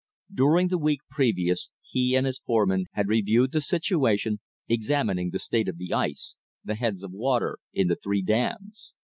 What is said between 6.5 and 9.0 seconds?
the heads of water in the three dams.